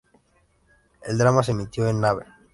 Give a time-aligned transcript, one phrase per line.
[1.03, 2.25] El drama se emitió en Naver.